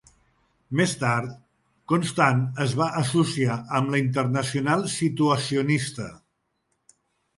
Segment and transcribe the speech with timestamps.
[0.79, 1.27] Més tard,
[1.91, 6.09] Constant es va associar amb la Internacional Situacionista.